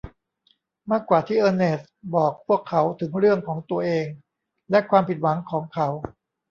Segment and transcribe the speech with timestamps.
[0.91, 4.05] มากกว่าที่เออร์เนสต์บอกพวกเขาถึงเรื่องของตัวเอง
[4.69, 5.87] และความผิดหวังของเขา